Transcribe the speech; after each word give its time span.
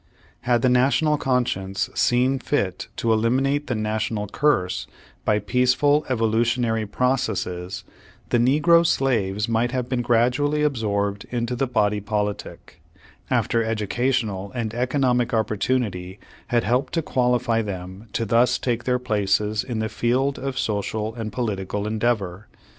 Had 0.39 0.63
the 0.63 0.67
National 0.67 1.15
conscience 1.15 1.87
seen 1.93 2.39
fit 2.39 2.87
to 2.95 3.13
elim 3.13 3.37
inate 3.39 3.67
the 3.67 3.75
National 3.75 4.25
curse 4.25 4.87
by 5.25 5.37
peaceful 5.37 6.07
evolutionary 6.09 6.87
processes, 6.87 7.83
the 8.29 8.39
negro 8.39 8.83
slaves 8.83 9.47
might 9.47 9.71
have 9.73 9.87
been 9.87 10.01
grad 10.01 10.33
ually 10.33 10.65
absorbed 10.65 11.27
into 11.29 11.55
the 11.55 11.67
body 11.67 11.99
politic, 12.01 12.81
after 13.29 13.63
educa 13.63 14.07
tional 14.09 14.51
and 14.55 14.73
economic 14.73 15.35
opportunity 15.35 16.17
had 16.47 16.63
helped 16.63 16.93
to 16.93 17.03
qualify 17.03 17.61
them 17.61 18.07
to 18.11 18.25
thus 18.25 18.57
take 18.57 18.85
their 18.85 18.97
places 18.97 19.63
in 19.63 19.77
the 19.77 19.87
field 19.87 20.39
of 20.39 20.57
social 20.57 21.13
and 21.13 21.31
political 21.31 21.85
endeavor. 21.85 22.47